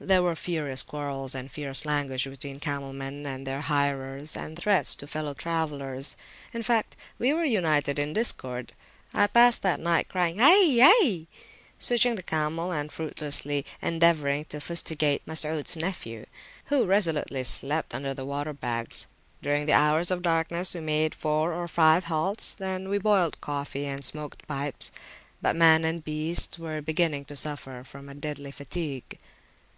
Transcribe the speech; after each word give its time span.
There 0.00 0.22
were 0.22 0.34
furious 0.34 0.82
quarrels 0.82 1.34
and 1.34 1.52
fierce 1.52 1.84
language 1.84 2.24
between 2.24 2.60
camel 2.60 2.94
men 2.94 3.26
and 3.26 3.46
their 3.46 3.60
hirers, 3.60 4.34
and 4.34 4.58
threats 4.58 4.94
to 4.94 5.06
fellow 5.06 5.34
travellers; 5.34 6.16
in 6.54 6.62
fact, 6.62 6.96
we 7.18 7.34
were 7.34 7.44
united 7.44 7.98
in 7.98 8.14
discord. 8.14 8.72
I 9.12 9.26
passed 9.26 9.60
that 9.64 9.80
night 9.80 10.08
crying, 10.08 10.38
Hai! 10.38 10.80
Hai! 10.82 11.26
switching 11.78 12.14
the 12.14 12.22
camel, 12.22 12.72
and 12.72 12.90
fruitlessly 12.90 13.66
endeavouring 13.82 14.46
to 14.46 14.60
fustigate 14.62 15.26
Masuds 15.26 15.76
nephew, 15.76 16.24
who 16.72 16.86
resolutely 16.86 17.44
slept 17.44 17.92
upon 17.92 18.14
the 18.14 18.24
water 18.24 18.54
bags. 18.54 19.06
During 19.42 19.66
the 19.66 19.74
hours 19.74 20.10
of 20.10 20.22
darkness 20.22 20.74
we 20.74 20.80
made 20.80 21.14
four 21.14 21.52
or 21.52 21.68
five 21.68 22.04
halts, 22.04 22.54
when 22.56 22.88
we 22.88 22.96
boiled 22.96 23.38
coffee 23.42 23.84
and 23.84 24.02
smoked 24.02 24.48
pipes; 24.48 24.90
but 25.42 25.54
man 25.54 25.84
and 25.84 26.02
beasts 26.02 26.58
were 26.58 26.80
beginning 26.80 27.26
to 27.26 27.36
suffer 27.36 27.84
from 27.84 28.08
a 28.08 28.14
deadly 28.14 28.52
fatigue. 28.52 29.18